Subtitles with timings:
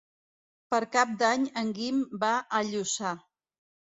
[0.73, 3.15] Per Cap d'Any en Guim va a Lluçà.